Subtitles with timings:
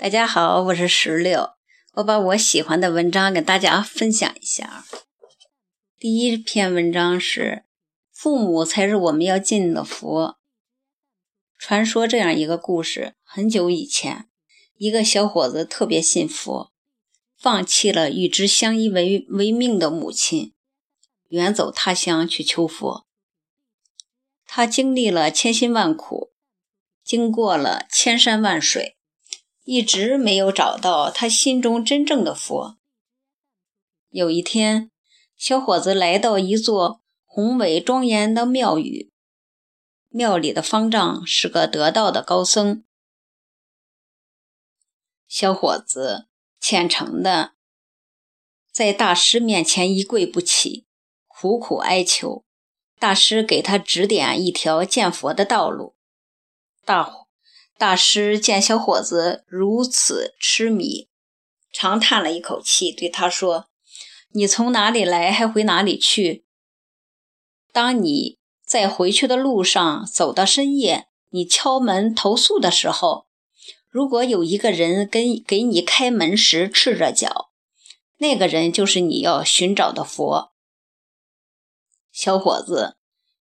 [0.00, 1.54] 大家好，我是石榴。
[1.94, 4.84] 我把我喜欢的文章跟大家分享一下。
[5.98, 7.64] 第一篇文章是
[8.14, 10.38] “父母才是我们要敬的佛”。
[11.58, 14.28] 传说这样一个故事：很久以前，
[14.76, 16.72] 一个小伙子特别信佛，
[17.36, 20.54] 放弃了与之相依为为命的母亲，
[21.30, 23.04] 远走他乡去求佛。
[24.46, 26.30] 他经历了千辛万苦，
[27.02, 28.94] 经过了千山万水。
[29.70, 32.78] 一直没有找到他心中真正的佛。
[34.08, 34.90] 有一天，
[35.36, 39.12] 小伙子来到一座宏伟庄严的庙宇，
[40.08, 42.82] 庙里的方丈是个得道的高僧。
[45.26, 47.52] 小伙子虔诚的
[48.72, 50.86] 在大师面前一跪不起，
[51.26, 52.46] 苦苦哀求
[52.98, 55.94] 大师给他指点一条见佛的道路。
[56.86, 57.17] 大伙。
[57.78, 61.08] 大师见小伙子如此痴迷，
[61.72, 63.68] 长叹了一口气，对他说
[64.34, 66.44] ：“你从哪里来，还回哪里去？
[67.72, 73.28] 当你在回去的路上走到深夜，你敲门投诉的时候，
[73.88, 77.52] 如果有一个人跟给你开门时赤着脚，
[78.16, 80.52] 那个人就是你要寻找的佛。”
[82.10, 82.96] 小伙子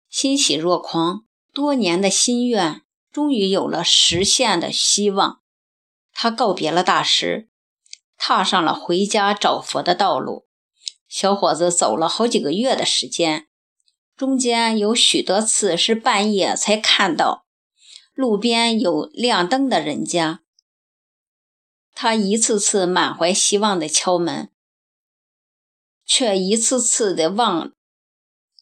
[0.08, 2.82] 欣喜若狂，多年的心愿。
[3.12, 5.40] 终于有了实现的希望，
[6.12, 7.48] 他告别了大师，
[8.16, 10.46] 踏上了回家找佛的道路。
[11.08, 13.48] 小伙子走了好几个月的时间，
[14.16, 17.46] 中间有许多次是半夜才看到
[18.14, 20.42] 路边有亮灯的人家。
[21.92, 24.52] 他一次次满怀希望的敲门，
[26.06, 27.72] 却一次次的望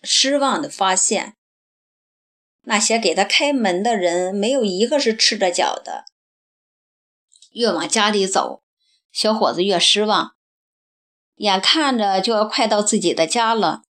[0.02, 1.37] 失望的发现。
[2.68, 6.04] 那些给他开门的人，没有一个是赤着脚的。
[7.52, 8.62] 越往家里走，
[9.10, 10.34] 小伙子越失望。
[11.36, 13.84] 眼看着就要快到自己的家了，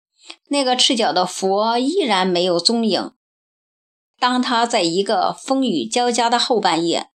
[0.48, 3.12] 那个赤脚的佛依然没有踪影。
[4.18, 7.08] 当他在一个风雨交加的后半夜，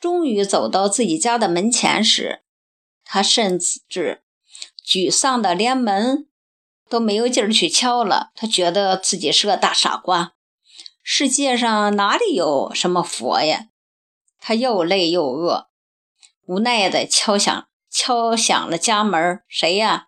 [0.00, 2.42] 终于走到自己家的门前时，
[3.04, 4.24] 他甚至
[4.84, 6.26] 沮丧的连门
[6.88, 8.32] 都没有劲儿去敲了。
[8.34, 10.34] 他觉得自己是个大傻瓜。
[11.12, 13.66] 世界上哪里有什么佛呀？
[14.38, 15.66] 他又累又饿，
[16.46, 19.42] 无奈地敲响敲响了家门。
[19.48, 20.06] 谁呀？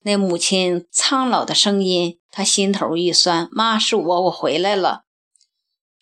[0.00, 2.18] 那母亲苍老的声音。
[2.32, 5.04] 他心头一酸，妈，是我，我回来了。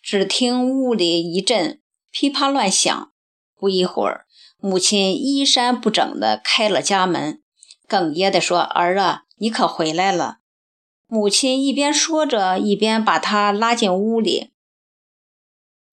[0.01, 1.79] 只听屋里一阵
[2.09, 3.11] 噼啪乱响，
[3.55, 4.25] 不一会儿，
[4.57, 7.43] 母亲衣衫不整地开了家门，
[7.87, 10.38] 哽咽地说：“儿啊，你可回来了。”
[11.11, 14.51] 母亲一边说着，一边把他拉进屋里。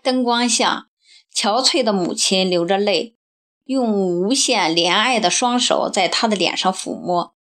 [0.03, 0.89] 灯光下，
[1.35, 3.17] 憔悴的母亲流着泪，
[3.65, 7.35] 用无限怜爱的双手在他的脸上抚摸，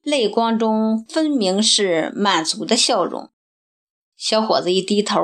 [0.00, 3.32] 泪光中分明是满足的笑容。
[4.16, 5.18] 小伙子一低头，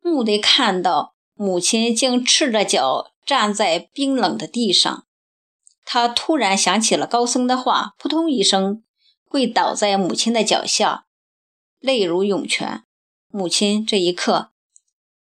[0.00, 5.06] 蓦地看到母亲竟赤着脚站在冰冷的地上。
[5.84, 8.82] 他突然想起了高僧的话，扑通一声。
[9.32, 11.06] 跪倒在母亲的脚下，
[11.78, 12.84] 泪如涌泉。
[13.28, 14.50] 母亲这一刻，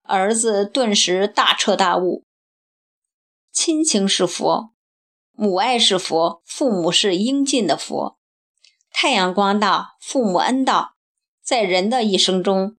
[0.02, 2.24] 儿子顿时大彻大悟：
[3.52, 4.72] 亲情是佛，
[5.30, 8.18] 母爱是佛，父母是应尽的佛。
[8.90, 10.94] 太阳光大，父母恩大。
[11.40, 12.76] 在人的一生中，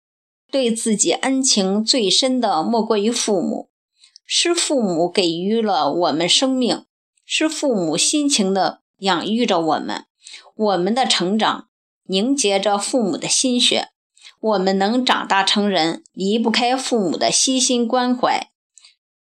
[0.51, 3.69] 对自己恩情最深的莫过于父母。
[4.25, 6.85] 是父母给予了我们生命，
[7.23, 10.07] 是父母辛勤的养育着我们。
[10.55, 11.69] 我们的成长
[12.03, 13.89] 凝结着父母的心血，
[14.39, 18.51] 我们能长大成人，离不开父母的悉心关怀、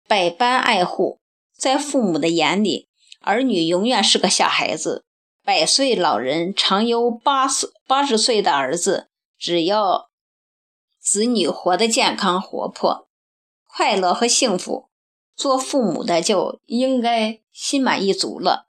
[0.06, 1.20] 百般爱护。
[1.56, 2.88] 在父母的眼里，
[3.20, 5.04] 儿女永远是个小孩子。
[5.44, 9.08] 百岁老人常有八十八十岁的儿子，
[9.38, 10.10] 只要
[10.98, 13.08] 子女活得健康、活泼、
[13.66, 14.88] 快乐和幸福，
[15.36, 18.68] 做父母的就应该心满意足了。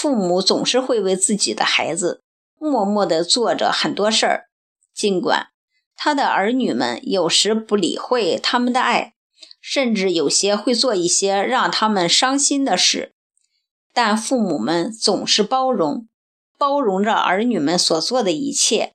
[0.00, 2.22] 父母总是会为自己的孩子
[2.56, 4.44] 默默地做着很多事儿，
[4.94, 5.48] 尽管
[5.96, 9.16] 他的儿女们有时不理会他们的爱，
[9.60, 13.12] 甚至有些会做一些让他们伤心的事，
[13.92, 16.06] 但父母们总是包容，
[16.56, 18.94] 包容着儿女们所做的一切。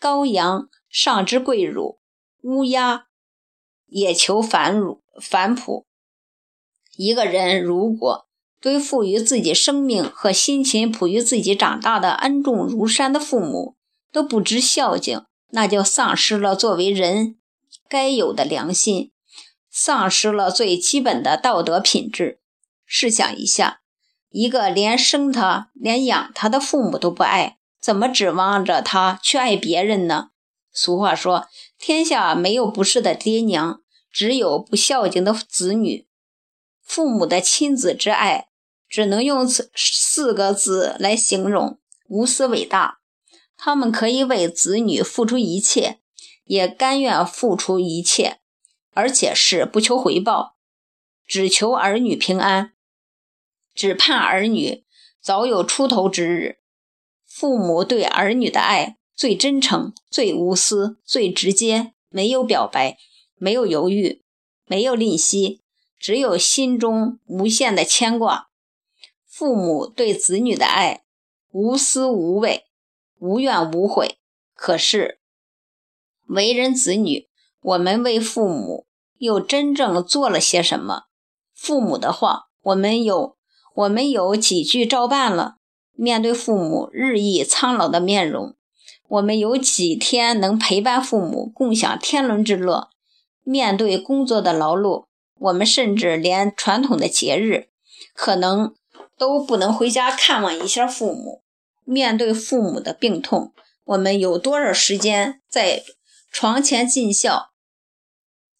[0.00, 1.98] 羔羊上之跪乳，
[2.42, 3.06] 乌鸦
[3.86, 5.88] 也求反乳反哺。
[6.94, 8.29] 一个人如果。
[8.60, 13.76] 对赋予自己生命和辛勤哺育自己长大的恩重如山的父母
[14.12, 17.36] 都不知孝敬，那就丧失了作为人
[17.88, 19.12] 该有的良心，
[19.70, 22.40] 丧失了最基本的道德品质。
[22.84, 23.80] 试想一下，
[24.30, 30.30] 一个连生他、连养他的父母都不爱，怎么指望着他去爱别人呢？
[30.72, 31.48] 俗话说
[31.78, 33.80] ：“天下没有不是的爹娘，
[34.12, 36.06] 只有不孝敬的子女。”
[36.84, 38.48] 父母的亲子之爱，
[38.90, 41.78] 只能用四四个字来形容：
[42.08, 42.98] 无私伟大。
[43.56, 46.00] 他们可以为子女付出一切，
[46.44, 48.40] 也甘愿付出一切，
[48.92, 50.56] 而且是不求回报，
[51.24, 52.72] 只求儿女平安，
[53.74, 54.84] 只盼儿女
[55.22, 56.58] 早有出头之日。
[57.24, 62.98] 父母对儿女的爱最真诚、最无私、最直接，没有表白，
[63.36, 64.24] 没有犹豫，
[64.66, 65.60] 没有吝惜，
[65.96, 68.49] 只有心中无限的牵挂。
[69.40, 71.00] 父母对子女的爱
[71.50, 72.66] 无私无畏。
[73.18, 74.18] 无怨无悔，
[74.54, 75.18] 可是
[76.26, 77.26] 为人子女，
[77.62, 81.04] 我们为父母又真正做了些什么？
[81.54, 83.38] 父母的话，我们有
[83.76, 85.56] 我们有几句照办了？
[85.94, 88.54] 面对父母日益苍老的面容，
[89.08, 92.90] 我们有几天能陪伴父母共享天伦之乐？
[93.42, 95.06] 面对工作的劳碌，
[95.38, 97.70] 我们甚至连传统的节日，
[98.14, 98.74] 可能
[99.20, 101.42] 都不能回家看望一下父母。
[101.84, 103.52] 面对父母的病痛，
[103.84, 105.84] 我们有多少时间在
[106.32, 107.52] 床前尽孝？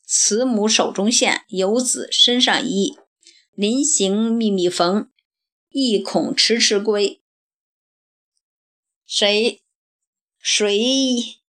[0.04, 2.98] 慈母手中线，游子身上衣。
[3.54, 5.10] 临行密密缝，
[5.70, 7.22] 意恐迟迟归。
[9.06, 9.62] 谁
[10.38, 11.40] 谁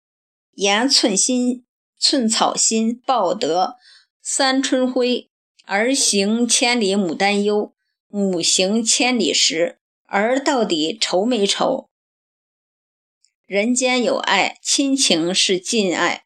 [0.52, 1.66] 言寸心
[1.98, 3.76] 寸草心，报得
[4.22, 5.28] 三春晖。
[5.64, 7.74] 儿行千里母担忧，
[8.10, 9.78] 母行千里时。
[10.12, 11.88] 儿到底愁没愁？
[13.46, 16.24] 人间有爱，亲情是尽爱。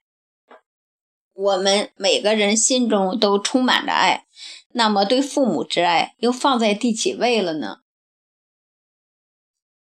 [1.35, 4.27] 我们每个人心中都充满着爱，
[4.71, 7.81] 那么对父母之爱又放在第几位了呢？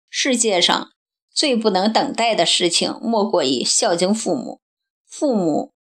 [0.08, 0.92] 世界上
[1.30, 4.62] 最不能等待的事情，莫过于孝敬父母。
[5.04, 5.74] 父母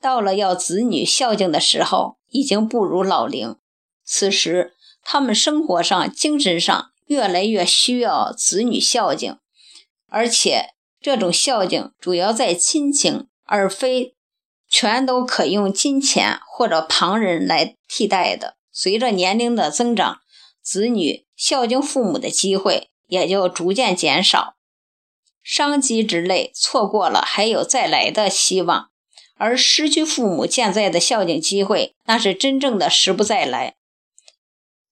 [0.00, 3.56] 到了要子女孝敬的时候，已经步入老龄，
[4.02, 4.74] 此时。
[5.10, 9.38] 他们生活上、精神上越来越需要子女孝敬，
[10.06, 14.14] 而且这种孝敬主要在亲情，而非
[14.68, 18.56] 全都可用金钱或者旁人来替代的。
[18.70, 20.20] 随着年龄的增长，
[20.62, 24.56] 子女孝敬父母的机会也就逐渐减少，
[25.42, 28.90] 伤及之类错过了，还有再来的希望；
[29.38, 33.76] 而失去父母健在的孝敬机会，那是真正的时不再来。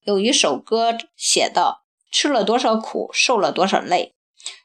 [0.07, 4.15] 有一首歌写道：“吃了多少苦，受了多少累，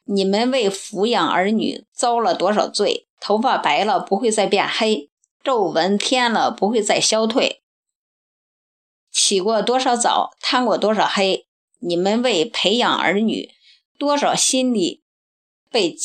[0.05, 3.09] 你们为抚养儿女遭了多少罪？
[3.19, 5.11] 头发白了不会再变黑，
[5.43, 7.61] 皱纹添了不会再消退。
[9.11, 11.49] 起过多少早，贪过多少黑？
[11.81, 13.51] 你们为培养儿女，
[13.99, 15.03] 多少心力
[15.69, 15.97] 被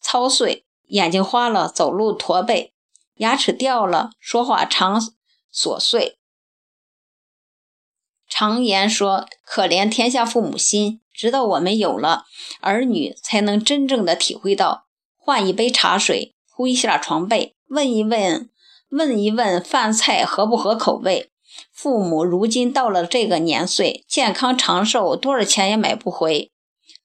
[0.00, 0.64] 操碎？
[0.86, 2.72] 眼睛花了，走路驼背，
[3.16, 4.98] 牙齿掉了，说话常
[5.52, 6.16] 琐碎。”
[8.28, 12.26] 常言说：“可怜天下父母心。”直到我们有了
[12.60, 14.84] 儿女，才能真正的体会到：
[15.16, 18.48] 换一杯茶水，铺一下床被，问一问，
[18.90, 21.30] 问一问饭菜合不合口味。
[21.72, 26.52] 父母如今到了这个年岁，健康长寿，多少钱也买不回。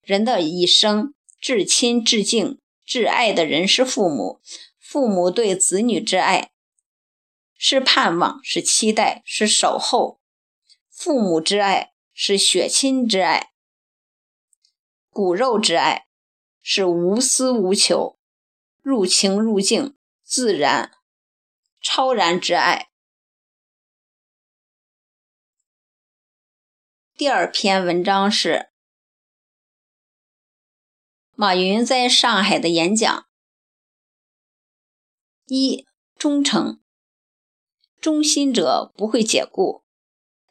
[0.03, 4.42] 人的一生，至亲至敬至爱的人是父母。
[4.80, 6.51] 父母对子女之爱，
[7.58, 10.20] 是盼望，是期待，是守候。
[11.03, 13.51] 父母之爱是血亲之爱，
[15.10, 16.07] 骨肉之爱
[16.62, 18.17] 是无私无求、
[18.81, 20.93] 入情入境、自然
[21.81, 22.89] 超然之爱。
[27.17, 28.72] 第二篇文章是
[31.33, 33.27] 马云在上海的演讲：
[35.48, 36.81] 一、忠诚，
[38.00, 39.83] 忠心者不会解雇。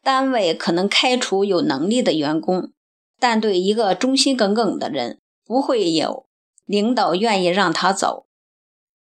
[0.03, 2.73] 单位可能开除有能力的员工，
[3.17, 6.27] 但对一个忠心耿耿的人，不会有
[6.65, 8.27] 领导愿意让他走。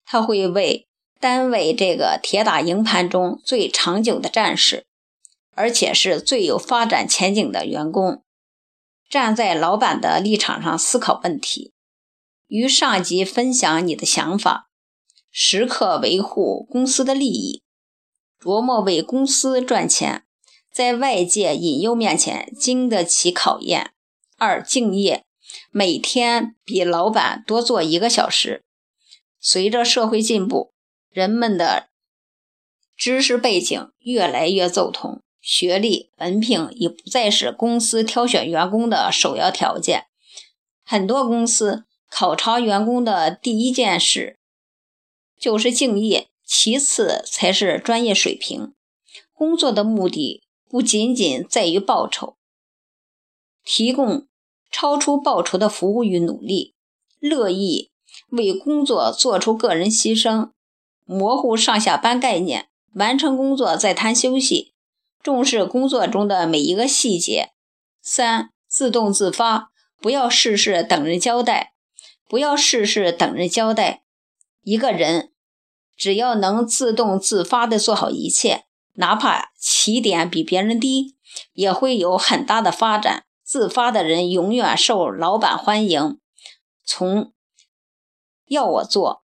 [0.04, 0.88] 他会为
[1.20, 4.84] 单位这个铁打营盘中最长久的战士，
[5.54, 8.24] 而且是最有发展前景的员工，
[9.08, 11.72] 站在老板的立场上思考问题，
[12.48, 14.68] 与上级分享你的想法，
[15.30, 17.62] 时刻维护公司的利益，
[18.42, 20.24] 琢磨为公司赚钱。
[20.80, 23.92] 在外界引诱面前经得起考验。
[24.38, 25.26] 二、敬业，
[25.70, 28.64] 每天比老板多做一个小时。
[29.38, 30.72] 随着社会进步，
[31.10, 31.90] 人们的
[32.96, 40.06] 知识背景越来越走通，学历、文凭已不再是公司挑选员工的首要条件。
[40.82, 44.38] 很多公司考察员工的第一件事
[45.38, 48.72] 就是敬业，其次才是专业水平。
[49.34, 52.36] 工作的目的不仅仅在于报酬，
[53.64, 54.28] 提供
[54.70, 56.76] 超出报酬的服务与努力，
[57.18, 57.90] 乐意
[58.28, 60.52] 为工作做出个人牺牲，
[61.04, 64.72] 模糊上下班概念，完成工作再谈休息，
[65.20, 67.50] 重视工作中的每一个细节。
[68.00, 71.74] 三、自动自发，不要事事等人交代，
[72.28, 74.04] 不要事事等人交代。
[74.62, 75.32] 一个人
[75.96, 78.66] 只要能自动自发地做好一切。
[79.00, 81.16] 哪怕起点比别人低，
[81.54, 83.24] 也会有很大的发展。
[83.42, 86.20] 自发的人永远受老板欢迎。
[86.84, 87.32] 从
[88.46, 89.24] 要我做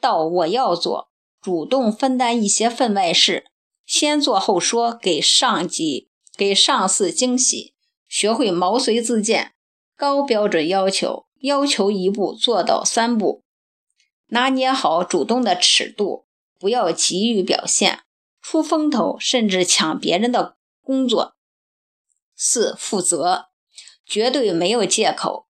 [0.00, 1.10] 到我要做，
[1.42, 3.46] 主动分担一些分外事，
[3.84, 7.74] 先做后说，给上级、给上司惊喜。
[8.08, 9.54] 学会毛遂自荐，
[9.96, 13.42] 高标准要求，要求一步做到三步，
[14.28, 16.26] 拿捏好主动的尺度，
[16.60, 18.05] 不要急于表现。
[18.48, 21.34] 出风头，甚至抢别人的工作。
[22.36, 23.46] 四、负责，
[24.06, 25.48] 绝对没有借口，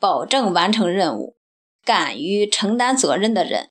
[0.00, 1.36] 保证完成任务。
[1.84, 3.70] 敢于承担责任的人，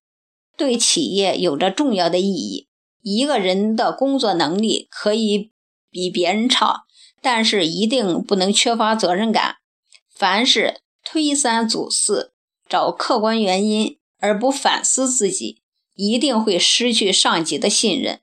[0.55, 2.69] 对企业有着重要的意义。
[3.01, 5.51] 一个人的工作能力可以
[5.91, 6.85] 比别人差，
[7.21, 9.57] 但是一定不能缺乏责任感。
[10.09, 12.31] 凡是推三阻四，
[12.69, 15.61] 找客观原因而不反思自己，
[15.95, 18.21] 一定会失去上级的信任。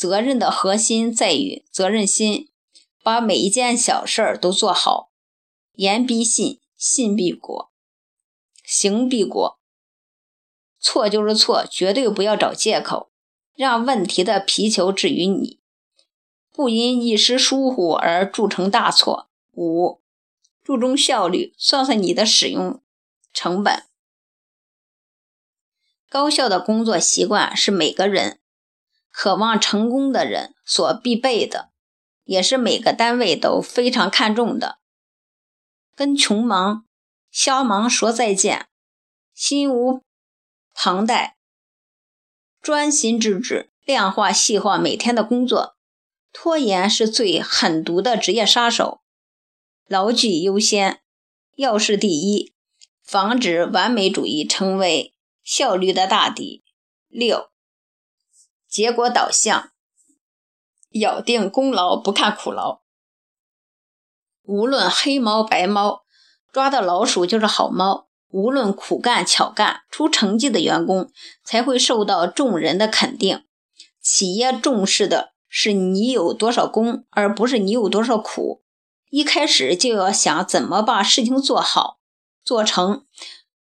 [0.00, 2.48] 责任的核心在于责任心，
[3.02, 5.12] 把每一件小事儿都做好。
[5.74, 7.70] 言必信，信必果，
[8.64, 9.60] 行必果。
[10.78, 13.10] 错就是错，绝对不要找借口，
[13.54, 15.60] 让问题的皮球置于你，
[16.50, 19.28] 不因一时疏忽而铸成大错。
[19.52, 20.00] 五，
[20.64, 22.82] 注重效率，算算你的使用
[23.34, 23.84] 成本。
[26.08, 28.39] 高效的工作习惯是每个人。
[29.10, 31.70] 渴望成功的人所必备的，
[32.24, 34.78] 也是每个单位都非常看重的。
[35.94, 36.86] 跟穷忙、
[37.30, 38.68] 瞎忙说再见，
[39.34, 40.02] 心无
[40.72, 41.36] 旁贷，
[42.62, 45.76] 专心致志，量化细化每天的工作。
[46.32, 49.00] 拖延是最狠毒的职业杀手。
[49.88, 51.00] 牢记优先，
[51.56, 52.54] 要事第一，
[53.02, 55.12] 防止完美主义成为
[55.42, 56.62] 效率的大敌。
[57.08, 57.49] 六。
[58.70, 59.72] 结果导向，
[60.90, 62.82] 咬定功劳不看苦劳。
[64.44, 66.02] 无论黑猫白猫，
[66.52, 68.06] 抓到老鼠就是好猫。
[68.28, 71.10] 无论苦干巧干，出成绩的员工
[71.42, 73.44] 才会受到众人的肯定。
[74.00, 78.62] 企业重视的是你有多少功，而不是你有多少苦。
[79.10, 81.98] 一开始就要想怎么把事情做好、
[82.44, 83.04] 做成，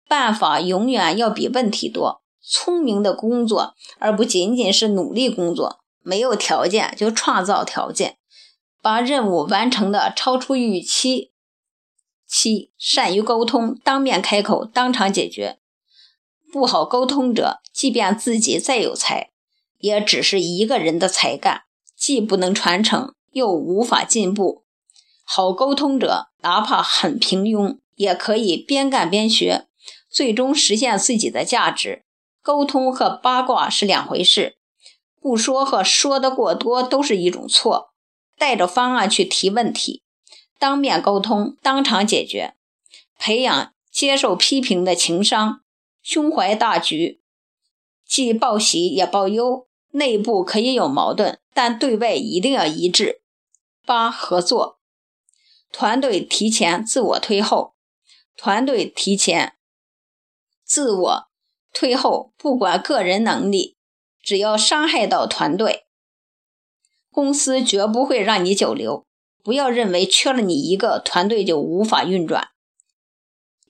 [0.07, 2.23] 办法永远要比问题多。
[2.51, 5.79] 聪明的工作，而不仅仅是努力工作。
[6.03, 8.17] 没有条件就创造条件，
[8.83, 11.31] 把任务完成的超出预期。
[12.27, 15.59] 七，善于沟通，当面开口，当场解决。
[16.53, 19.31] 不好沟通者，即便自己再有才，
[19.79, 21.63] 也只是一个人的才干，
[21.97, 24.65] 既不能传承，又无法进步。
[25.23, 29.69] 好沟通者，哪怕很平庸，也可以边干边学，
[30.11, 32.05] 最终实现自己的价值。
[32.43, 34.57] 沟通和八卦是两回事，
[35.21, 37.93] 不说和说的过多都是一种错。
[38.39, 40.03] 带着方案去提问题，
[40.59, 42.55] 当面沟通，当场解决，
[43.19, 45.61] 培养接受批评的情商，
[46.03, 47.21] 胸怀大局，
[48.07, 49.67] 既报喜也报忧。
[49.93, 53.23] 内部可以有矛盾，但对外一定要一致。
[53.85, 54.79] 八合作，
[55.73, 57.75] 团队提前，自我推后。
[58.37, 59.57] 团队提前，
[60.65, 61.30] 自我。
[61.73, 63.77] 退后，不管个人能力，
[64.23, 65.87] 只要伤害到团队，
[67.11, 69.07] 公司绝不会让你久留。
[69.43, 72.49] 不要认为缺了你一个，团队就无法运转。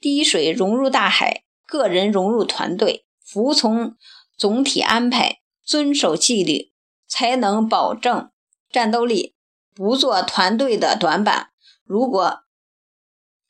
[0.00, 3.94] 滴水融入大海，个人融入团队，服从
[4.36, 6.72] 总体安排，遵守纪律，
[7.06, 8.30] 才能保证
[8.70, 9.36] 战斗力，
[9.72, 11.50] 不做团队的短板。
[11.84, 12.40] 如果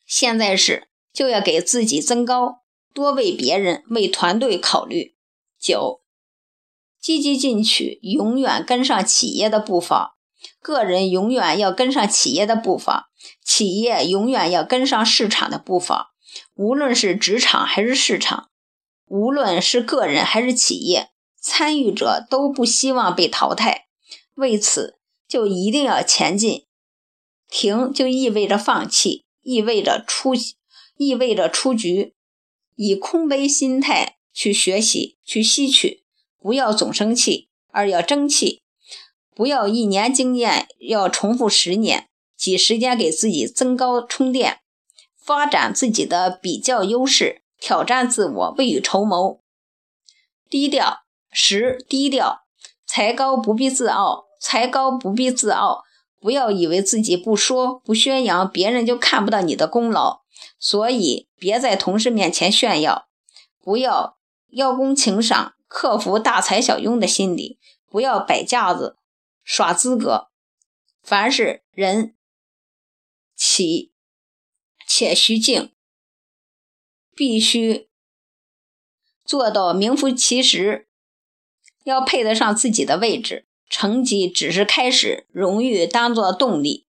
[0.04, 2.59] 现在是，就要给自己增高。
[2.92, 5.14] 多为别人、为团队考虑。
[5.58, 6.00] 九，
[7.00, 10.16] 积极进取，永远跟上企业的步伐；
[10.60, 13.10] 个人永远要跟上企业的步伐，
[13.44, 16.14] 企业永远要跟上市场的步伐。
[16.54, 18.50] 无论是职场还是市场，
[19.06, 23.88] 无论是个人还是企业，参与者都不希望被淘汰，
[24.34, 26.66] 为此就一定要前进。
[27.48, 30.34] 停就意味着放弃，意味着出，
[30.96, 32.14] 意味着出局。
[32.82, 36.02] 以空杯心态去学习，去吸取，
[36.38, 38.62] 不要总生气，而要争气。
[39.34, 42.08] 不要一年经验要重复十年，
[42.38, 44.60] 挤时间给自己增高充电，
[45.22, 49.42] 发展自己的比较优势，挑战自我，未雨绸缪。
[50.48, 51.00] 低调。
[51.30, 52.46] 十低调，
[52.86, 55.84] 才高不必自傲，才高不必自傲。
[56.18, 60.19] 不要以为自己不说不宣扬，别人就看不到你的功劳。
[60.58, 63.08] 所以别在同事面前炫耀，
[63.58, 64.18] 不要
[64.50, 68.98] 邀功请赏，克服大材小用的心理，不要摆架子
[69.42, 70.28] 耍资格。
[71.02, 72.14] 凡是人，
[73.34, 73.92] 起
[74.86, 75.72] 且须敬，
[77.14, 77.88] 必须
[79.24, 80.88] 做到名副其实。
[81.84, 86.86] 要配得上自己的位置，成绩只是开始，荣誉当作动力。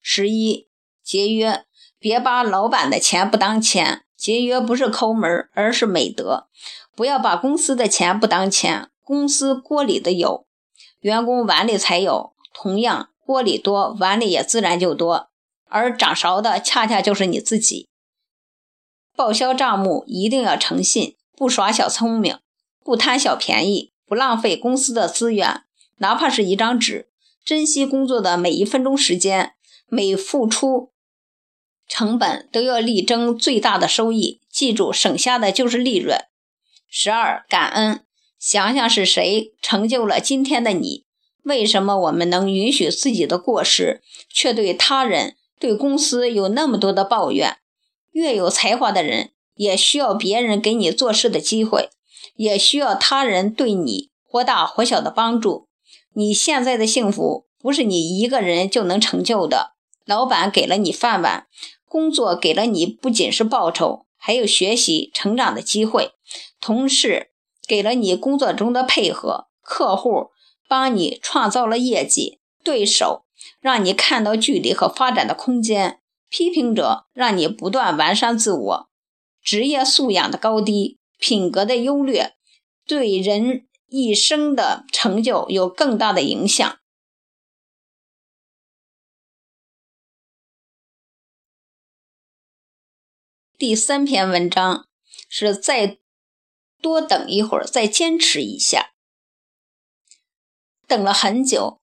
[0.00, 0.68] 十一，
[1.02, 1.65] 节约，
[2.06, 4.04] 别把老板的钱不当钱。
[4.16, 6.46] 节约不是抠门，而是美德。
[6.94, 10.46] 不要把公司的钱不当钱，公司锅里的有，
[11.00, 12.32] 员工碗里才有。
[12.54, 15.30] 同样，锅里多，碗里也自然就多。
[15.68, 17.88] 而掌勺的恰恰就是你自己。
[19.16, 22.38] 报销账目一定要诚信，不耍小聪明，
[22.84, 23.90] 不贪小便宜。
[24.06, 25.64] 不浪费公司的资源，
[25.96, 27.08] 哪怕是一张纸，
[27.44, 29.54] 珍惜工作的每一分钟时间，
[29.88, 30.92] 每付出
[31.88, 34.40] 成本都要力争最大的收益。
[34.50, 36.18] 记住，省下的就是利润。
[36.88, 38.04] 十二，感恩，
[38.38, 41.04] 想想是谁成就了今天的你？
[41.42, 47.58] 为什么我们能允许自己的过失，却对他人、对公司有那么多的抱怨？
[48.12, 51.90] 越有才华的人，也需要别人给你做事的机会。
[52.34, 55.68] 也需要他人对你或大或小的帮助。
[56.12, 59.72] 你现在的幸福不是你一个人就能成就的。
[60.04, 61.46] 老板给了你饭碗，
[61.96, 66.10] 工作给了你不仅是报酬，还有学习成长的机会。
[66.60, 67.30] 同事
[67.66, 70.26] 给了你工作中的配合，客户
[70.68, 73.24] 帮你创造了业绩，对手
[73.60, 78.88] 让你看到距离和发展的空间，批评者让你不断完善自我。
[79.42, 80.98] 职业素养的高低。
[81.18, 82.34] 品格的优劣
[82.86, 86.76] 对人一生的成就有更大的影响。
[93.58, 94.86] 第三篇文章
[95.30, 95.96] 是再
[96.82, 98.90] 多等一会儿，再坚持一下。
[100.86, 101.80] 等了很久，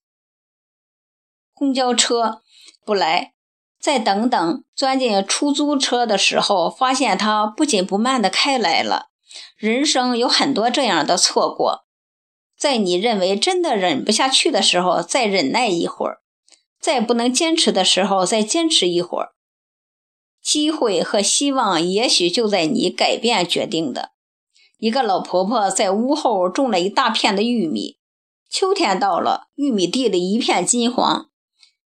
[1.52, 2.42] 公交车
[2.84, 3.34] 不来，
[3.80, 9.10] 再等等，钻进出租车的时候，发现它不紧不慢的开来了。
[9.56, 11.86] 人生有很多这样的错过，
[12.56, 16.20] 在你认为真的忍不下去的时候，再忍耐一会儿；
[16.78, 19.34] 再不能坚持的时候，再坚持一会儿。
[20.44, 24.10] 机会和希望也许就在你改变决定的。
[24.76, 27.96] 一个老婆婆在屋后种了一大片的玉米，
[28.50, 31.30] 秋天到了，玉米地里一片金黄。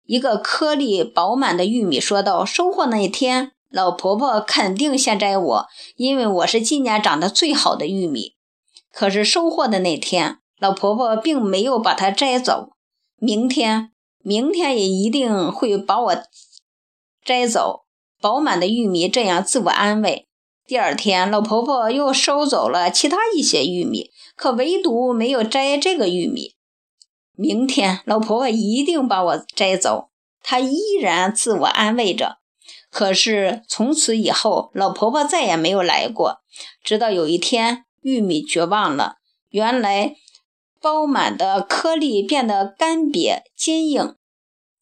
[0.03, 8.33] 一个颗粒饱满的玉米说道：“收获那一天。”老婆婆肯定先摘我，因为我是今年长得最好的玉米。
[8.91, 12.71] 可是收获的那天，老婆婆并没有把它摘走。
[13.17, 13.91] 明天，
[14.23, 16.15] 明天也一定会把我
[17.23, 17.85] 摘走。
[18.21, 20.27] 饱满的玉米这样自我安慰。
[20.67, 26.53] 第二天，老婆婆又收走了其他一些玉米，可唯独没有摘这个玉米。
[27.36, 30.10] 明天，老婆婆一定把我摘走。
[30.43, 32.38] 她依然自我安慰着。
[32.91, 36.41] 可是从此以后，老婆婆再也没有来过。
[36.84, 39.15] 直到有一天，玉米绝望了，
[39.49, 40.15] 原来
[40.82, 44.15] 饱满的颗粒变得干瘪坚硬。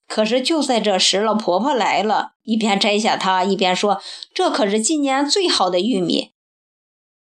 [0.07, 4.01] 可是就在这时，老婆婆来了，一边摘下它，一边说
[4.33, 6.31] ：“这可是今年最好的玉米，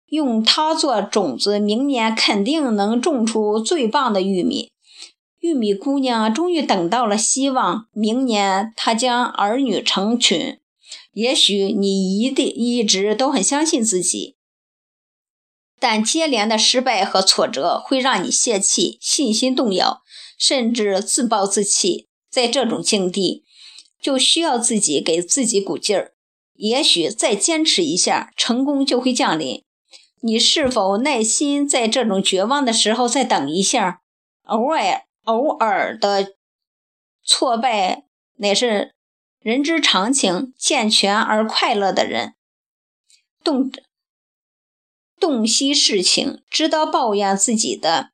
[0.07, 4.71] 用它做种子，明年肯定能种出最棒的玉米。”
[5.41, 10.59] 玉米姑娘终于等到了希望，明年她将儿女成群。
[11.13, 14.37] 也许你一定一直都很相信自己，
[15.79, 20.03] 但接连的失败和挫折会让你泄气、信心动摇，
[20.37, 22.08] 甚至自暴自弃。
[22.31, 23.45] 在这种境地，
[24.01, 26.15] 就需要自己给自己鼓劲儿。
[26.55, 29.65] 也许再坚持一下，成功就会降临。
[30.21, 34.01] 你是否耐心在这种绝望的时候再等一下？
[34.45, 36.35] 偶尔偶尔的
[37.25, 38.05] 挫败
[38.37, 38.95] 乃是。
[39.41, 42.35] 人之常情，健全而快乐的人，
[43.45, 43.71] 动
[45.19, 48.11] 洞悉事情，知道抱怨自己的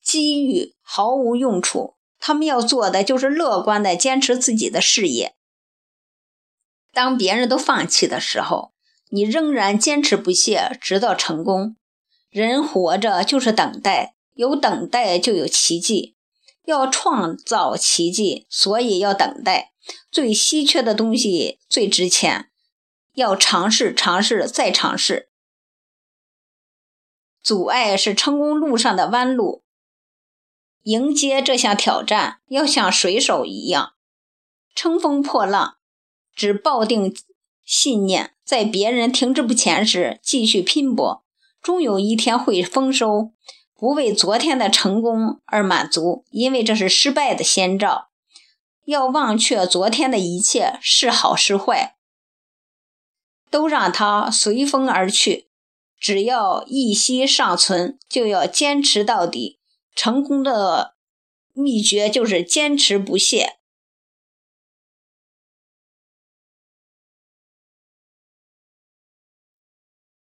[0.00, 1.95] 机遇毫无用处。
[2.26, 5.36] 他们要做的就是乐观的坚持自己的事业。
[6.92, 8.72] 当别人都放弃的时候，
[9.10, 11.76] 你仍然坚持不懈，直到成功。
[12.28, 16.16] 人活着就是等待，有等待就有奇迹。
[16.64, 19.72] 要创造奇迹，所以要等待。
[20.10, 22.50] 最稀缺的东西最值钱，
[23.14, 25.30] 要尝试，尝试，再尝试。
[27.40, 29.62] 阻碍是成功路上的弯路。
[30.86, 33.94] 迎接这项挑战，要像水手一样，
[34.72, 35.78] 乘风破浪，
[36.32, 37.12] 只抱定
[37.64, 41.24] 信念，在别人停滞不前时继续拼搏，
[41.60, 43.32] 终有一天会丰收。
[43.74, 48.10] 不为昨天的成功而满足，因为这是失败的先兆。
[48.84, 51.96] 要忘却昨天的一切是好是坏，
[53.50, 55.48] 都让它随风而去。
[55.98, 59.55] 只要一息尚存，就要坚持到底。
[59.96, 60.94] 成功的
[61.54, 63.54] 秘诀就是坚持不懈。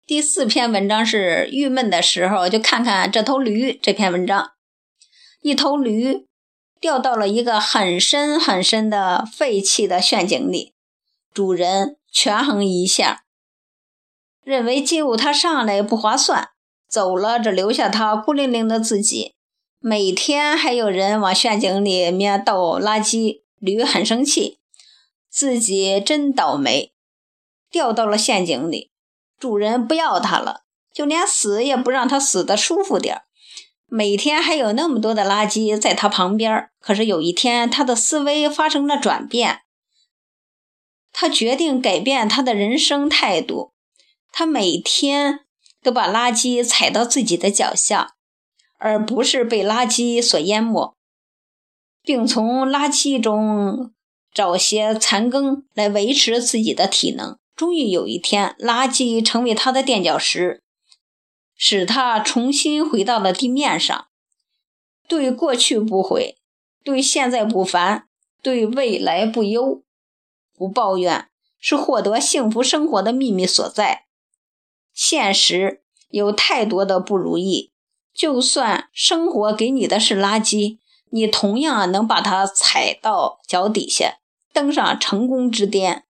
[0.05, 3.73] 第四篇文章是郁闷的时候，就看看这头驴。
[3.73, 4.51] 这篇文章，
[5.41, 6.27] 一头驴
[6.81, 10.75] 掉到了一个很深很深的废弃的陷阱里，
[11.33, 13.25] 主人权衡一下，
[14.43, 16.51] 认为救它上来不划算，
[16.89, 19.37] 走了只留下它孤零零的自己。
[19.85, 24.61] 每天还有人往陷阱里面倒垃圾，驴很生气，
[25.29, 26.93] 自己真倒霉，
[27.69, 28.93] 掉到了陷阱里。
[29.41, 30.63] 主人不要它了，
[30.95, 33.23] 就连死也不让它死的舒服点儿。
[33.87, 36.71] 每天还有那么多的垃圾在它旁边。
[36.79, 39.63] 可是有一天，他的思维发生了转变，
[41.13, 43.73] 他决定改变他的人生态度。
[44.31, 45.41] 他每天
[45.83, 48.12] 都把垃圾踩到自己的脚下，
[48.85, 50.97] 而不是被垃圾所淹没，
[52.03, 53.93] 并从垃圾中
[54.35, 57.39] 找些残羹来维持自己的体能。
[57.55, 60.65] 终于有一天，垃圾成为他的垫脚石，
[61.55, 64.09] 使他重新回到了地面上。
[65.07, 66.39] 对过去不悔，
[66.83, 68.09] 对现在不烦，
[68.43, 69.85] 对未来不忧，
[70.57, 71.29] 不抱怨，
[71.61, 74.07] 是获得幸福生活的秘密所在。
[74.93, 77.72] 现实有太多的不如意，
[78.15, 80.79] 就算生活给你的是垃圾，
[81.11, 84.19] 你同样能把它踩到脚底下，
[84.53, 86.05] 登上成功之巅。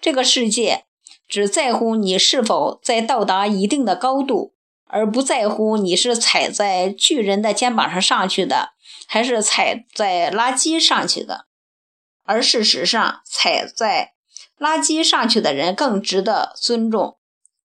[0.00, 0.84] 这个世界。
[1.28, 8.74] 只在乎你是否在到达一定的高度，而不在乎你是踩在巨人的肩膀上上去的，
[9.08, 11.46] 还是踩在垃圾上去的。
[12.22, 14.12] 而事实上，踩在
[14.60, 17.18] 垃圾上去的人更值得尊重。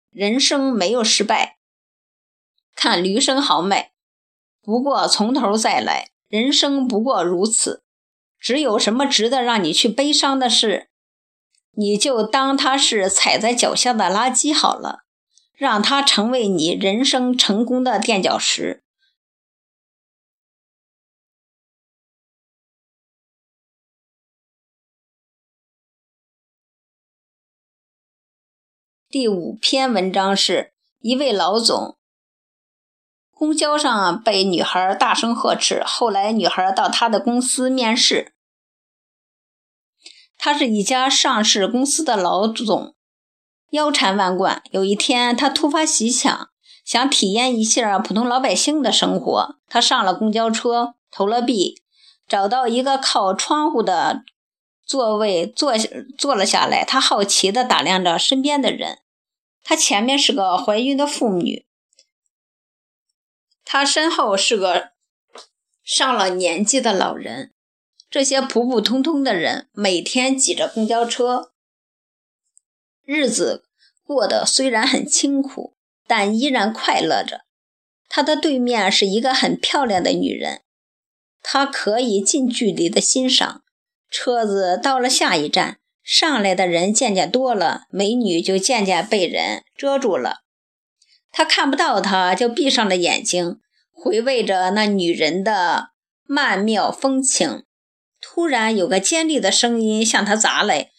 [0.10, 1.58] 人生没有失败。
[2.76, 3.92] 看驴生豪迈，
[4.62, 6.12] 不过从头再来。
[6.28, 7.84] 人生不过如此。
[8.40, 10.90] 只有什么值得让你去悲伤的事？
[11.74, 15.06] 你就当它是踩在脚下的垃圾好了，
[15.54, 18.84] 让它成为你人生成功的垫脚石。
[29.08, 31.98] 第五篇文章是一位老总，
[33.42, 38.36] 公交上被女孩大声呵斥，后来女孩到他的公司面试。
[40.38, 42.94] 他是一家上市公司的老总，
[43.72, 44.62] 腰缠万贯。
[44.70, 46.50] 有一天，他突发奇想，
[46.86, 49.56] 想体验一下普通老百姓的生活。
[49.68, 51.82] 他上了公交车，投了币，
[52.28, 54.22] 找到一个靠窗户的
[54.86, 55.74] 座位坐
[56.16, 56.86] 坐了下来。
[56.86, 59.00] 他好奇地打量着身边的人。
[59.64, 61.66] 他前面是个怀孕的妇女，
[63.74, 64.92] 他身后是个
[65.82, 67.54] 上了年纪的老人。
[68.10, 71.54] 这些普普通通的人每天挤着公交车，
[73.06, 73.64] 日子
[74.04, 77.46] 过得虽然很清苦，但依然快乐着。
[78.10, 80.64] 他的对面是一个很漂亮的女人，
[81.42, 83.64] 他可以近距离的欣赏。
[84.10, 90.42] 车子到了下一站，上来的人渐渐多了，美女就渐渐被人遮住了。
[91.32, 93.60] 他看不到她，就闭上了眼睛，
[93.92, 95.92] 回味着那女人的
[96.26, 97.64] 曼妙风情。
[98.20, 100.92] 突然有个尖利的声音向他砸来：“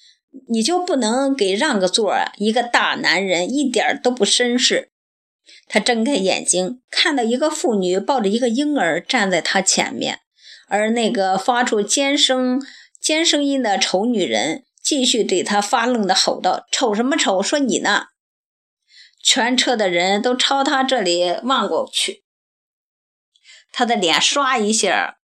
[0.51, 2.33] 你就不能给让个座啊？
[2.37, 4.91] 一个大男人一点都不绅士。”
[5.69, 10.21] 他睁开眼睛，看到一个妇女抱着一个婴儿站在他前面，
[10.69, 12.61] 而那个发出尖声、
[13.01, 17.43] 尖声音的丑女人继续对他发愣地吼道：“瞅什么瞅？
[17.43, 18.07] 说你呢！”
[19.23, 22.25] 全车的人都朝他这里望过去，
[23.73, 25.19] 他的脸唰一下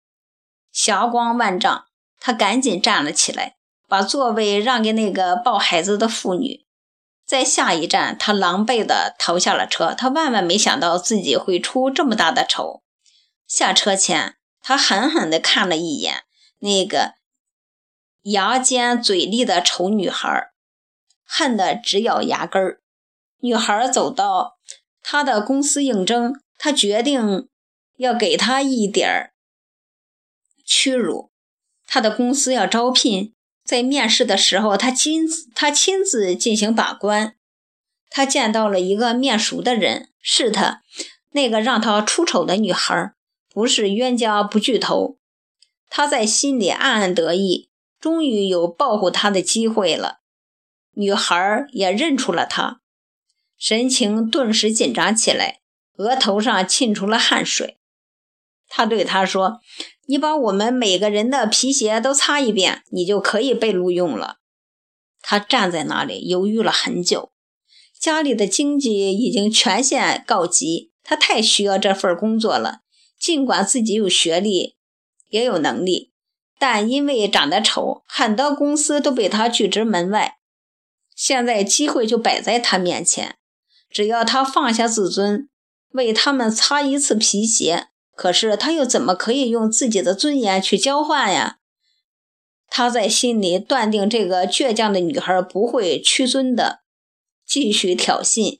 [0.73, 1.87] 霞光万丈。
[2.19, 6.65] 他赶紧站了起来，把座位让给那个抱孩子的妇女。
[7.27, 9.95] 在下一站，他狼狈地逃下了车。
[9.95, 12.83] 他万万没想到自己会出这么大的丑。
[13.47, 16.25] 下车前，他狠狠地看了一眼
[16.61, 17.15] 那个
[18.23, 20.51] 牙尖嘴利的丑女孩，
[21.27, 22.81] 恨得直咬牙根儿。
[23.45, 24.57] 女孩走到
[25.03, 27.47] 他的公司应征，他决定
[27.99, 29.35] 要给她一点儿
[30.65, 31.31] 屈辱。
[31.87, 37.37] 他的公司要招聘，在面试的时候，他亲自他亲自进行把关。
[38.09, 40.81] 他见到了一个面熟的人，是他
[41.33, 43.13] 那个让他出丑的女孩，
[43.51, 45.19] 不是冤家不聚头。
[45.91, 47.69] 他在心里暗暗得意，
[48.01, 50.21] 终于有报复他的机会了。
[50.93, 52.81] 女孩也认出了他。
[53.65, 55.61] 神情顿时紧张起来，
[55.97, 57.79] 额头上沁出了汗水。
[58.69, 59.63] 他对他说
[60.05, 64.37] ：“你把我们每个人的皮鞋都擦一遍，你就可以被录用了。”
[65.23, 67.33] 他站在那里犹豫了很久。
[67.99, 72.81] 家里的经济已经全线告急，他太需要这份工作了。
[73.19, 74.77] 尽管自己有学历，
[75.31, 76.13] 也有能力，
[76.59, 80.37] 但因为长得丑，很多公司都被他拒之门外。
[81.17, 83.39] 现在机会就摆在他面前。
[83.95, 85.49] 只要他放下自尊，
[85.93, 91.59] 为他们擦一次皮鞋，可是他又怎么可以用自己的尊严去交换呀？
[92.67, 96.81] 他在心里断定这个倔强的女孩不会屈尊的，
[97.47, 98.59] 继续挑衅，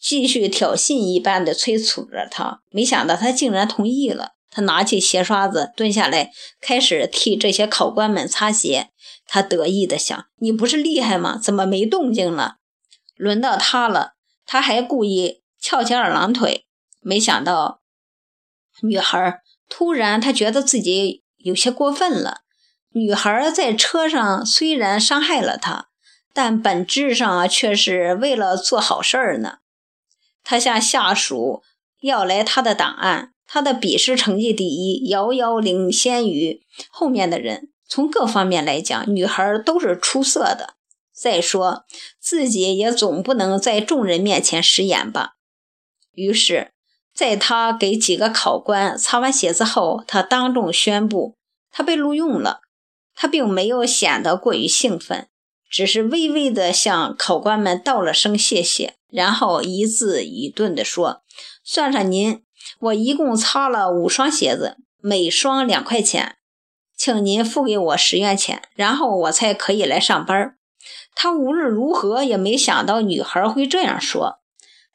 [0.00, 2.62] 继续挑衅一般的催促着他。
[2.70, 4.30] 没想到他竟然同意了。
[4.50, 6.30] 他拿起鞋刷子，蹲下来
[6.62, 8.88] 开始替这些考官们擦鞋。
[9.26, 11.36] 他得意地想：“你不是厉害吗？
[11.36, 12.56] 怎么没动静了？
[13.16, 14.12] 轮到他了。”
[14.46, 16.66] 他还故意翘起二郎腿，
[17.00, 17.80] 没想到
[18.82, 22.42] 女孩突然，他觉得自己有些过分了。
[22.90, 25.88] 女孩在车上虽然伤害了他，
[26.32, 29.58] 但本质上却是为了做好事儿呢。
[30.44, 31.62] 他向下属
[32.02, 37.70] 要来他的档案，他的笔试成绩第一，遥遥领先于后面的人。
[37.88, 40.74] 从各方面来讲，女孩都是出色的。
[41.14, 41.84] 再说，
[42.18, 45.34] 自己也总不能在众人面前食言吧。
[46.12, 46.72] 于是，
[47.14, 51.36] 在他给几个考官擦完鞋子后，他当众宣布
[51.70, 52.60] 他被录用了。
[53.16, 55.28] 他并没有显得过于兴奋，
[55.70, 61.22] 只是微微地向考官们道了声谢谢，然后一字一顿地说
[61.62, 62.42] ：“算上您，
[62.80, 66.38] 我一共擦了五双鞋子，每双两块钱，
[66.96, 70.56] 请您付给我十元钱，然后我才可以来上班。”
[71.14, 74.40] 他无论如何也没想到女孩会这样说，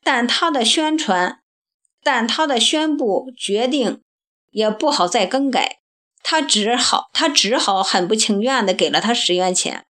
[0.03, 1.39] 但他的宣传，
[2.03, 4.01] 但他的宣布决定
[4.51, 5.79] 也不好再更改。
[6.21, 9.85] 他只好，他只好很不情愿地给了他十元钱。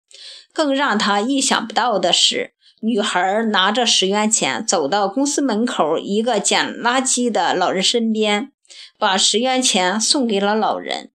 [0.52, 8.52] 更让他意想不到的是，女孩拿着十元钱走到公司门口一个捡垃圾的老人身边，
[8.98, 11.12] 把十元钱送给了老人。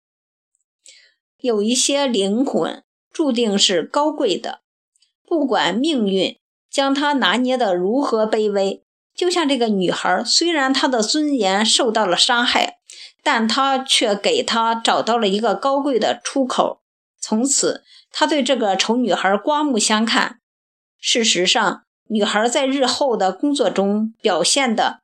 [1.38, 4.62] 有一些灵魂注定是高贵的。
[5.28, 6.38] 不管命运
[6.70, 8.82] 将他拿捏得如何卑微，
[9.14, 12.78] 就像这个女孩，虽然她的尊严受到了伤害，
[13.22, 16.80] 但她却给她找到了一个高贵的出口。
[17.20, 20.38] 从此，他对这个丑女孩刮目相看。
[20.98, 25.00] 事实上，女孩在日后的工作中表现得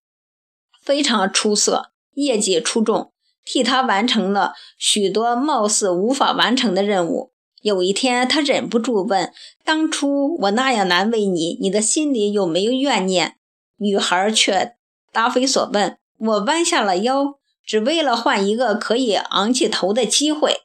[0.81, 3.13] 非常出色，业绩出众，
[3.45, 7.34] 替她完成了许多貌似无法完成的任务。
[7.65, 9.33] 有一天，他忍不住问
[9.65, 13.39] ：“当初我那样难为你，你的心里有没有怨念？”
[13.81, 14.77] 女孩却
[15.11, 20.65] 答非所问：“我弯下了腰，只为了换一个可以昂起头的机会。”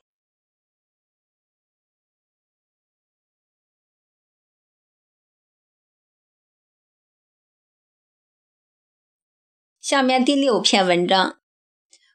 [9.79, 11.39] 下面第六篇文章：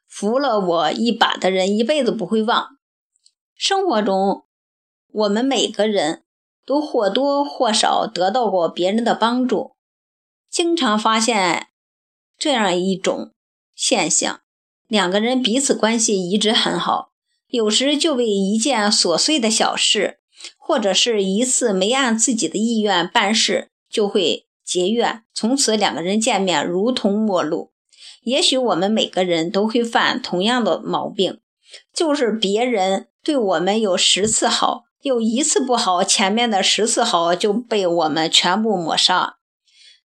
[0.07, 2.77] 扶了我一把的人，一辈子不会忘。
[3.55, 4.44] 生活中。
[5.15, 6.23] 我们每个人
[6.65, 9.71] 都或多或少得到过别人的帮助，
[10.49, 11.67] 经常发现
[12.37, 13.31] 这样一种
[13.73, 14.41] 现象：
[14.89, 17.11] 两个人彼此关系一直很好，
[17.47, 20.19] 有时就为一件琐碎的小事，
[20.57, 27.71] 或者是一次没按自己的意愿办事，就会结怨，从此两个人见面如同陌路。
[28.23, 31.39] 也许我们每个人都会犯同样的毛病，
[31.93, 34.84] 就是别人对我们有十次好。
[35.05, 39.37] 有一次不好，前面的十次好就被我们全部抹杀。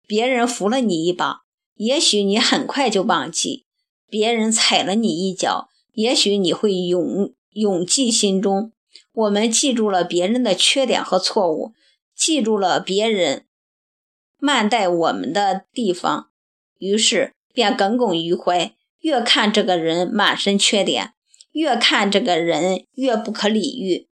[0.09, 1.43] 别人扶了你一把，
[1.77, 3.65] 也许你很快就忘记；
[4.09, 8.73] 别人踩了你一脚，也许你会永永记心中。
[9.13, 11.75] 我们记住了别人的缺点和错误，
[12.17, 13.47] 记住了别人
[14.37, 16.31] 慢待我们的地方，
[16.79, 18.75] 于是便耿耿于怀。
[18.99, 21.13] 越看这个人满身缺点，
[21.53, 24.08] 越看这个人越不可理喻。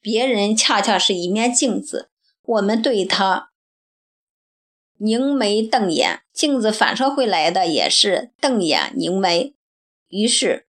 [0.00, 2.10] 别人恰恰是一面镜子，
[2.42, 3.50] 我们对他
[4.98, 9.54] 凝眉瞪眼，镜子反射回来的也是瞪眼凝眉。
[10.08, 10.66] 于是，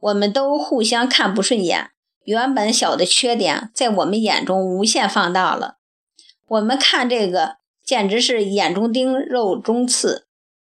[0.00, 1.90] 我们都互相看不顺眼。
[2.24, 5.78] 原本小的缺点，在我们眼中无限放大了。
[6.46, 10.28] 我们看这个，简直是眼中钉、肉中刺，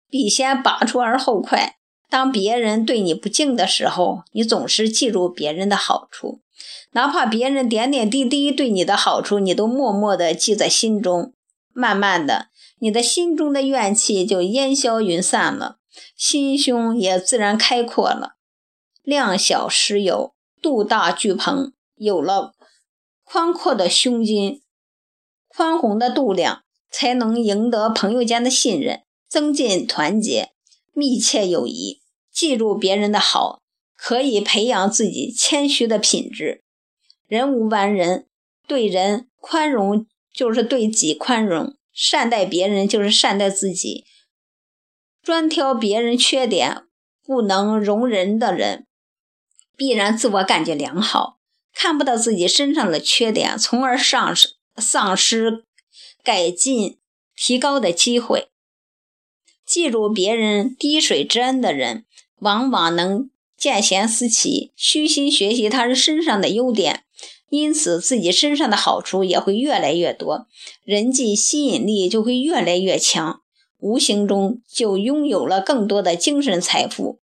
[0.10, 1.78] 必先拔出而后快。
[2.10, 6.41] 当别人对你不敬的时候，你总是记住别人的好处，
[6.91, 11.34] 哪怕别人点点滴滴对你的好处，你都默默地记在心中。
[11.74, 12.48] 慢慢的，
[12.80, 15.78] 你的心中的怨气就烟消云散了，
[16.15, 18.36] 心胸也自然开阔了。
[19.04, 20.34] 量小时有。
[20.60, 22.56] 度大聚朋，有了
[23.24, 24.60] 宽阔的胸襟、
[25.48, 30.50] 宽宏的度量，才能赢得朋友间的信任，增进团结、
[30.93, 32.02] 密切友谊。
[32.34, 33.62] 记住别人的好，
[33.97, 36.63] 可以培养自己谦虚的品质。
[37.27, 38.27] 人无完人，
[38.67, 44.05] 对人宽容就是对己宽容，善待别人就是善待自己。
[45.21, 46.83] 专挑别人缺点
[47.25, 48.86] 不能容人的人。
[49.75, 51.38] 必然自我感觉良好，
[51.73, 55.65] 看不到自己身上的缺点，从而丧失丧失
[56.23, 56.97] 改进
[57.36, 58.47] 提高的机会。
[59.65, 62.05] 记住别人滴水之恩的人，
[62.38, 67.04] 往往能见贤思齐，虚心学习他人身上的优点，
[67.50, 70.46] 因此自己身上的好处也会越来越多，
[70.84, 73.41] 人际吸引力就会越来越强，
[73.80, 77.20] 无形中就拥有了更多的精神财富。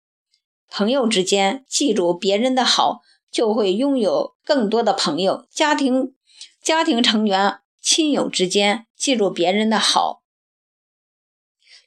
[0.70, 6.14] 朋友之间记住别人的好，就会拥有更多的朋友；家庭
[6.62, 10.21] 家庭成员、亲友之间记住别人的好，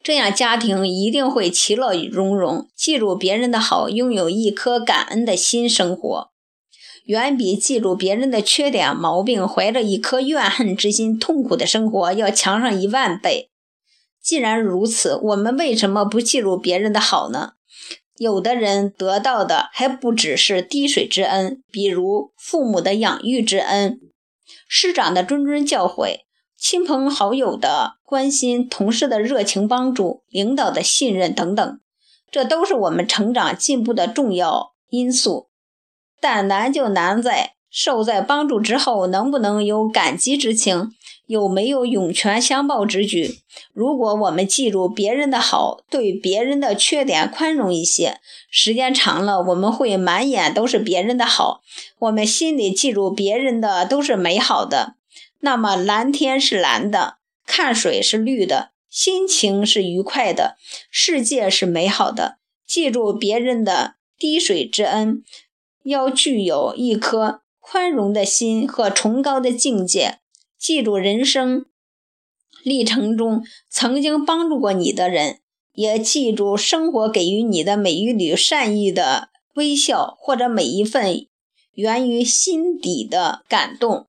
[0.05, 2.69] 这样家庭一定会其乐融融。
[2.75, 6.29] 记住别人的好，拥有一颗感恩的心，生活
[7.05, 13.49] 远比记住别人的缺点毛病，怀着一颗怨恨之心痛苦的生活要强上一万倍。
[14.21, 17.53] 既然如此，我们为什么不记住别人的好呢？
[18.17, 23.99] 有的人得到的还不只是滴水之恩，比如父母的养育之恩、
[24.67, 26.19] 师长的谆谆教诲、
[26.57, 31.79] 亲朋好友的关心、同事的热情帮助、领导的信任等等，
[32.31, 35.49] 这都是我们成长进步的重要因素。
[36.19, 40.91] 但难就难在受在帮助之后，能不能有感激之情？
[41.27, 43.39] 有没有涌泉相报之举？
[43.73, 51.61] 如果我们记住别人的好，对别人的缺点宽容一些，时间长了，我们会满眼都是别人的好。
[51.99, 54.94] 我们心里记住别人的都是美好的，
[55.45, 60.57] 那么蓝天是蓝的，看水是绿的，心情是愉快的，
[60.89, 62.39] 世界是美好的。
[62.65, 65.23] 记住别人的滴水之恩，
[65.83, 70.17] 要具有一颗宽容的心和崇高的境界。
[70.57, 71.67] 记住人生
[72.63, 75.41] 历程中曾经帮助过你的人，
[75.73, 81.27] 也记住生活给予你的每一缕善意的微笑，或者每一份
[81.75, 84.07] 源于心底的感动。